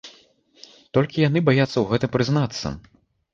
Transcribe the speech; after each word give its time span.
Толькі 0.97 1.21
яны 1.27 1.39
баяцца 1.49 1.67
ў 1.79 1.85
гэтым 1.93 2.13
прызнацца. 2.15 2.67